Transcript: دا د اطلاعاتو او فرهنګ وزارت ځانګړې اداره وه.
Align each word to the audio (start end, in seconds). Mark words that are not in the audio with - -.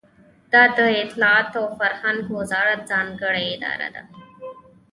دا 0.53 0.63
د 0.75 0.79
اطلاعاتو 1.03 1.57
او 1.65 1.69
فرهنګ 1.79 2.21
وزارت 2.37 2.79
ځانګړې 2.91 3.45
اداره 3.55 3.87
وه. 4.05 4.05